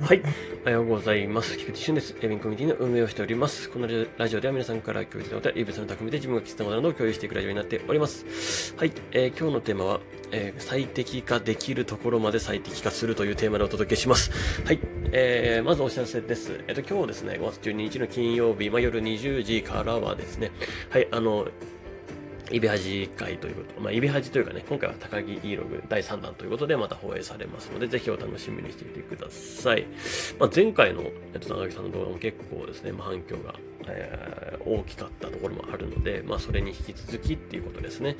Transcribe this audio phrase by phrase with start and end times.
[0.00, 0.22] はい。
[0.62, 1.58] おはようございます。
[1.58, 2.16] 菊池俊です。
[2.22, 3.68] エビンコミュニティの運営をしております。
[3.68, 8.74] このラジオでは皆さんから共有したことや、異物の匠で自分が気づいたことなどを共有していくラジオになっております。
[8.78, 8.92] はい。
[9.12, 10.00] えー、今日のテーマは、
[10.32, 14.30] えー、最適化できるところまで最適化するというテーマでお届けします。
[14.64, 14.80] はい。
[15.12, 16.64] えー、まずお知らせです。
[16.66, 20.50] えっ、と、今日ですね、5月12日の金曜日、まあ、夜20時からはですね、
[20.88, 21.46] はい、あの、
[22.50, 29.86] イベハジ会ということ、まあ、イベハジというかね、今回は高木 E ログ第3弾ということでまた放映されますので、ぜひお楽しみにしていてください。
[30.38, 33.54] まあ、前回の、えっと、高木さんの動画も結構ですね、まあ、反響が、
[33.86, 38.16] えー、大きかったところもあるので、まあ、それに引き続きっていうことですね。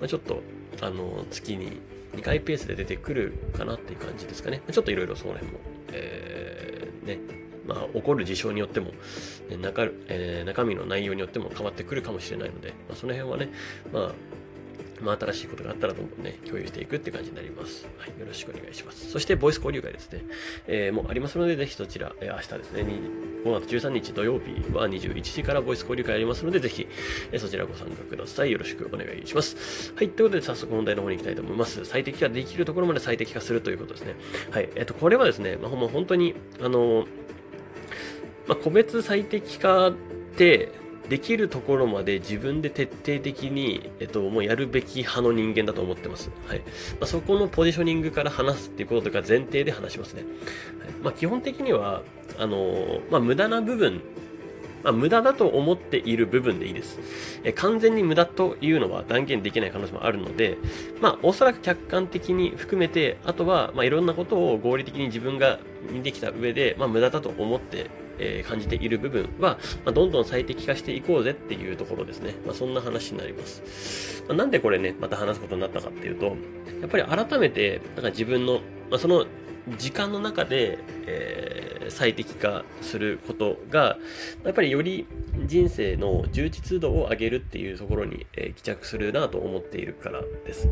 [0.00, 0.42] まあ、ちょっと、
[0.82, 1.80] あの、月に
[2.16, 4.60] 2回ペースで出てくるかなっていう感じですかね。
[4.70, 5.58] ちょっといろいろその辺も、
[5.92, 7.39] えー、ね、
[7.70, 8.90] まあ、起こる事象によっても、
[9.48, 13.52] ね、中えー、中身の内容によっても変わってくるかもしれないので、まあ、その辺はね、
[13.92, 14.12] まあ、
[15.00, 17.86] まあ、新しいことがあったらどんどんね、共有していくって感じになります。
[17.98, 18.08] はい。
[18.20, 19.10] よろしくお願いします。
[19.10, 20.24] そして、ボイス交流会ですね。
[20.66, 22.84] えー、もうありますので、ぜひそちら、えー、明日ですね、
[23.44, 26.86] 5月13日土曜日は21時からボイス交流会ありますので、ぜひ、
[27.32, 28.52] えー、そちらご参加ください。
[28.52, 29.92] よろしくお願いします。
[29.94, 30.10] はい。
[30.10, 31.84] ということで、早速問題の方に行きたいと思います。
[31.84, 34.16] 最適化できるところまで最適化するということですね。
[34.50, 34.68] はい。
[34.74, 37.06] えっ、と、これはですね、まあ、ほんま本当に、あの
[38.46, 39.92] まあ、個別最適化っ
[40.36, 40.72] て
[41.08, 46.30] できるところまで自分で徹底的に、えっと、もうやるべき派の人間だと思ってます。
[46.46, 46.60] はい。
[46.60, 46.64] ま
[47.02, 50.22] あ、そこのポジショニングから話すっていうことが前提で話しますね。
[50.22, 50.28] は
[50.88, 52.02] い、まあ、基本的には、
[52.38, 54.00] あのまあ、無駄な部分
[54.82, 56.98] まあ、無駄だと思っている部分でいいです。
[57.44, 60.58] え完全に無駄というのは断言できない可能性もあるので、
[61.00, 65.58] まあ、おそらく客観的に含めて、あとは、まあ、いろんなことを合理的に自分が
[65.90, 72.34] 見てきた上で、まあ、無駄だと思って、えー、感じている部分は、まあ、どんどん最適化していこうぜっていうところですね。
[72.46, 74.22] まあ、そんな話になります。
[74.28, 76.36] まあ、なんでこれね、また話すことになったかっていうと、
[76.80, 79.26] やっぱり改めて、なんか自分の、まあ、その
[79.78, 83.98] 時間の中で、えー、最適化することが、
[84.44, 85.06] やっぱりより
[85.46, 90.68] 人生の充実度を上げるっていうところに、えー、帰着するなと思っているからです。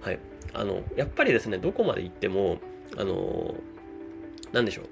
[0.00, 0.18] はい。
[0.54, 2.58] あの、やっぱりですね、どこまで行っても、
[2.96, 3.54] あの、
[4.52, 4.84] なんでしょう。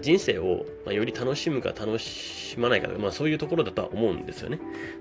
[0.00, 4.58] 人生を、まより楽しむか楽しまないか、まあそういうところだとは思うんですよね。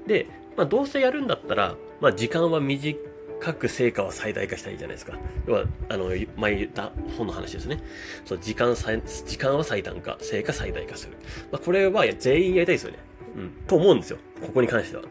[0.08, 2.96] で、まあどうせやるんだったら、まあ時間は短
[3.40, 5.18] 各成果は最大化したらいいじゃないですか。
[5.46, 7.82] 要は、あの、前言った本の話ですね。
[8.26, 11.14] そう、時間時間は最短化、成果最大化する。
[11.52, 13.00] まあ、これは全員やりたいですよね。
[13.36, 13.52] うん。
[13.68, 14.18] と思うんですよ。
[14.42, 15.04] ここに関しては。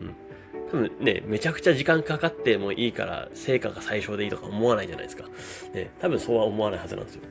[0.00, 0.14] うん。
[0.70, 5.24] 多分ね、めちゃくちゃ時間かかってもいいから、成果が最小でいいとか思わないじゃないですか。
[5.74, 7.22] ね、多分そうは思わないはずなんですよ。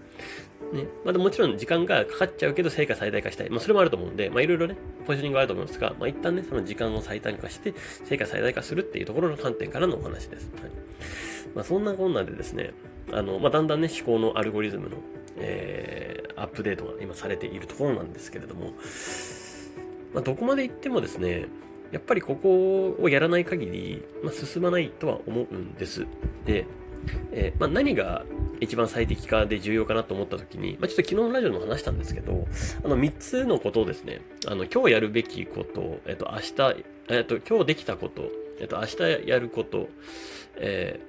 [0.74, 0.88] ね。
[1.06, 3.50] まあ、もちろん時間がかかっちゃうけど成果最大化したい。
[3.50, 7.74] まあ、それもあると思うんで、まあ、いろいろね、ポジショニングあると思うんですが、まあ、一旦ね、その時間を最短化して、
[8.06, 10.52] 成果最大化するっていうところの観点からのお話です。
[10.62, 10.72] はい。
[11.56, 12.74] まあ、そんなこんなでですね、
[13.12, 14.98] あの、まあ、だんだんね、思考のアルゴリズムの、
[15.38, 18.74] えー、アップデートが今されているところなんですけれども、
[20.14, 21.48] まあ、どこまで行ってもですね、
[21.92, 26.06] やっぱりここをやらない限り、まあ、進まないとは思うんです。
[26.46, 26.66] で、
[27.32, 28.26] えー、まあ、何が
[28.59, 32.47] 一番最適化で重要かなと思った時に、まあ、ちょっと昨日のラジオでも話したんですけど、
[32.84, 38.29] あの、3つのことをですね、あの、今日やるべきこと、えっと、明日、えっと、今日できたこと、
[38.59, 39.90] えっと、明日やること、
[40.57, 41.00] え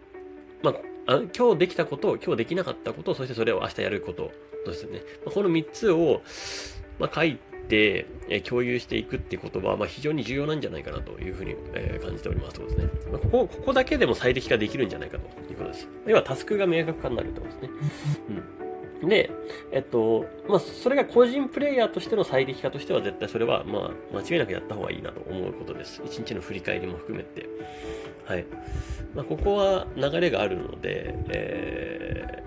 [0.62, 4.30] ー、まあ、あ今日できたこと、今日できなかったこと、そしてそれを明日やること
[4.66, 5.00] ですね。
[5.24, 6.22] まあ、この3つを、
[6.98, 7.38] まあ、書い、
[7.76, 12.88] え共有していくっていうことは、まあ、非常に重要なんじゃないかなというふうに、え感じておりますとですね。
[13.10, 15.88] まあ、ここ、ここだけでも最適化できるんじゃないかということです。
[16.06, 17.70] 要はタスクが明確化になるってことですね。
[18.30, 18.32] う
[19.06, 19.08] ん。
[19.08, 19.30] で、
[19.70, 26.02] えっと、まあ、それが個人プレイヤーとしての最適化としては絶対それは、まあ、間違いなくやった方がいいなと思うことです。
[26.04, 27.48] 一日の振り返りも含めて。
[28.24, 28.44] はい。
[29.14, 32.42] まあ、ここは流れがあるので、え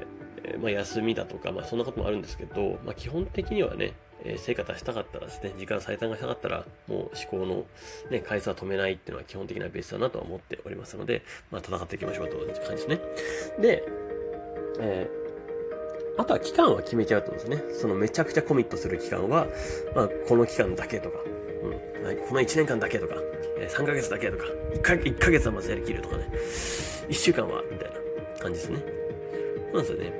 [0.57, 3.93] ー、まあ、休みだとか、まあ、そんなこともあるんですけど、まあ、基本的にはね、
[4.23, 7.65] え成果出したかったらですね、時間最短がしたかったら、もう思考の、
[8.09, 13.01] ね、回数は止めないっていうのは基本的なベースだなとは思っておりますので、まあ、戦っていきましょうという感じですね。
[13.59, 13.83] で、
[14.79, 19.47] えー、あとは期間は決めちゃうとですね、そのめちゃくちゃコミットする期間は、
[19.95, 21.19] まあ、この期間だけとか、
[22.03, 23.15] うん、この1年間だけとか
[23.61, 26.27] え、3ヶ月だけとか、1ヶ ,1 ヶ月はまずやりきるとかね、
[27.09, 28.83] 1週間は、みたいな感じですね。
[29.73, 30.13] なんですよね。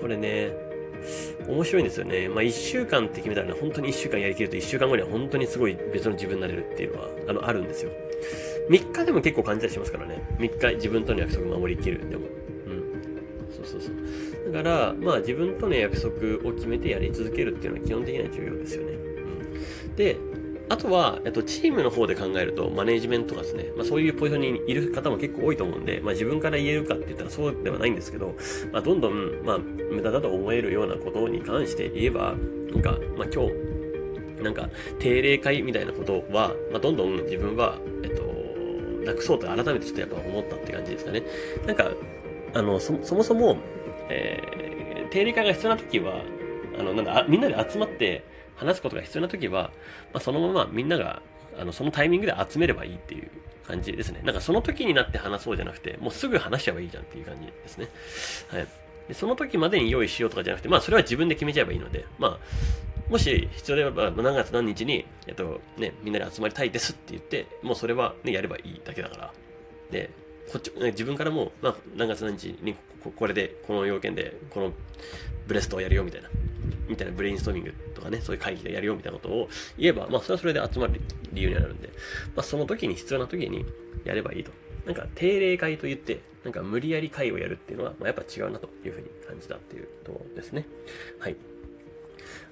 [0.00, 0.52] これね、
[1.46, 2.28] 面白いんですよね。
[2.28, 7.90] まあ、一週間って決めたらね、本当に1週間やりきると1週間後には本当にすごい別の自分になれるっていうのは、あの、あるんですよ。
[8.70, 10.22] 3日でも結構感じたりしますからね。
[10.38, 12.08] 3日自分との約束守りきる。
[12.08, 12.26] でも。
[12.66, 12.82] うん。
[13.50, 14.52] そうそうそう。
[14.52, 18.92] だから、まあ自分との約束を決めてやり続けるっていうのは基本的には重要ですよね。
[18.92, 19.96] うん。
[19.96, 20.16] で、
[20.70, 28.34] あとは、えっと、チームの方で考えると、マネジメントがですね、まあそういうポジションにいる方も結構多いと思うんで、まあ自分から言えるかって言ったらそうではないんですけど、
[28.72, 32.34] まあどんどん、まあ無駄だと思えるようなことに関して言えば、
[32.72, 34.68] なんか、まあ今日、なんか
[34.98, 38.22] 定例会みたいなことは、まあどんどん自分は、えっと、
[39.06, 41.22] なくそうと改めてちょっとやっぱ思ったって感じですかね。
[41.66, 41.90] なんか、
[42.54, 43.56] あの、そそもそも、
[44.10, 46.22] えー、定例会が必要な時は、
[46.78, 48.22] あの、なんだ、みんなで集まって
[48.58, 49.70] 話すことが必要な時は、
[50.12, 51.22] まあ、そのままみんなが、
[51.58, 53.30] あの、そのタイミングで集めればいいっていう
[53.66, 54.20] 感じですね。
[54.24, 57.88] なんかその時になって話そうじゃなくて、もうすぐ話しちゃえばいいじゃんっていう感じですね。
[58.48, 58.66] はい。
[59.08, 62.38] でその時までに用意しようとかじゃなくて、まあそれは自分で決めちゃえばいいので、ま
[63.08, 69.32] あ、もし必要であれば、何月何日に、えっと、ね、みんなで集まりたいですって言って、もうそれはね、やればいいだけだから。
[69.90, 70.10] で、
[70.52, 72.74] こっち、自分からも、まあ、何月何日に
[73.16, 74.72] これで、この要件で、この
[75.46, 76.28] ブレストをやるよみたいな、
[76.88, 81.00] みたいなブレインストーミングとかね、そういう会議でやるよみたいなことを言えば、まあ、それはそれで集まる
[81.32, 81.88] 理由になるんで、
[82.34, 83.64] まあ、その時に必要な時に
[84.04, 84.52] やればいいと。
[84.86, 90.66] なんか、定例会と言って、なんか無理やり会をやるっていうのは、まあ、やっぱ違うなというふうに感じたっていうところですね。
[91.18, 91.36] はい。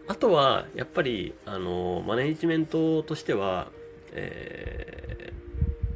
[0.08, 3.70] あとは、やっぱり、あの、マネジメントとしては、
[4.12, 5.05] えー、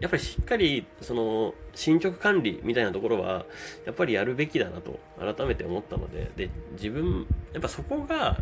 [0.00, 3.44] やっぱりしっかり、その、進捗管理みたいなところは、
[3.84, 8.38] やっぱりやるべきだなと、改めて思ったので、で、自分、やっぱそこが、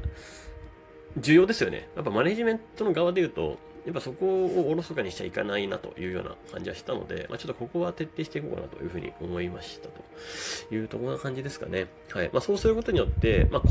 [1.17, 1.89] 重要ですよね。
[1.97, 11.87] やっぱマネジメントの側で言うと、やっぱそこをおろそかにしちゃいかないなというような感じはしたので、まあ、ちょっとここは徹底していこうかなというふうに思いましたというところな感じですかね。
[12.11, 12.31] はい。
[12.33, 13.63] まあ、そうすることによって、まあ、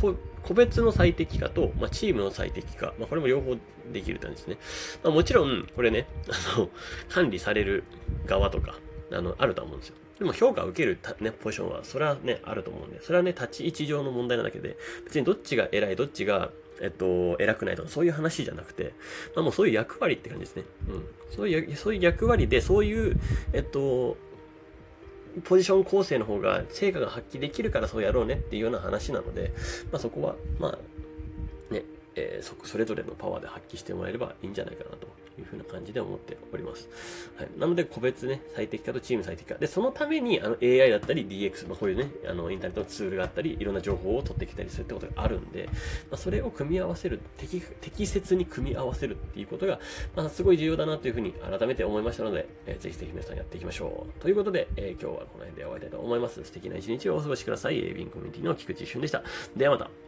[0.44, 3.56] 個別の最適化と、まあ、チームの最適化、まあ、これも両方
[3.92, 4.57] できるとですね。
[5.04, 6.07] まあ、もちろん、これね、
[6.56, 6.69] あの、
[7.10, 7.83] 管理される
[8.25, 8.75] 側とか、
[9.12, 9.95] あの、あると思うんですよ。
[10.19, 16.50] でも評価を受ける、ね、ポジションは、それはね、あると思うんで、それはね、立ち位置上の問題なだけで、別にどっちが偉い、どっちが
[16.81, 18.94] えっと、偉くないとか、そういう話じゃなくて、
[19.35, 20.63] まあもうそういう役割って感じですね。
[20.89, 21.06] うん。
[21.35, 23.19] そういう、そういう役割で、そういう、
[23.53, 24.18] えっと、
[25.44, 29.53] ポジション構成の方が成果が発揮できるからそうやろうねっていうような話なので、
[29.91, 31.83] まあそこは、まあ、ね、
[32.15, 35.07] えー、そ、それぞれのパワーで発揮してもらえればいいんじゃないかなと
[35.47, 36.89] ふうな感じで思っております。
[37.38, 37.49] はい。
[37.57, 39.57] なので、個別ね、最適化とチーム最適化。
[39.57, 45.73] で、そのために、あの、AI だったり DX、まあ、こういうね、あの、インターネットのツールがあったり、いろんな情報を取ってきたりするってことがあるんで、ま
[46.15, 49.79] あ、それを組み合わせる、適、適切に組み合わせるっていうことが、
[50.15, 54.21] まあ、すごい重要だなというふうに改めて思いましたので、えー、ぜひぜひ皆さんやっていきましょう。
[54.21, 56.43] ということで、えー、今日はこの辺で終わりたいと思います。
[56.43, 57.79] 素敵な一日をお過ごしください。
[57.79, 59.23] エビンコミュニティの菊池俊でした。
[59.55, 60.06] ではまた。